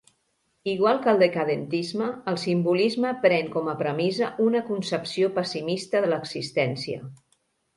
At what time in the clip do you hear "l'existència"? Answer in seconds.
6.15-7.07